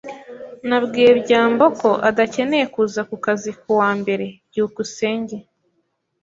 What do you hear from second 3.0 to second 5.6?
ku kazi ku wa mbere. byukusenge